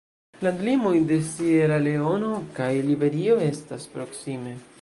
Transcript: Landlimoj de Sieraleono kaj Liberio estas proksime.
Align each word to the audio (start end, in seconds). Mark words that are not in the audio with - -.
Landlimoj 0.45 0.93
de 1.11 1.17
Sieraleono 1.27 2.33
kaj 2.59 2.73
Liberio 2.89 3.39
estas 3.53 3.91
proksime. 3.97 4.61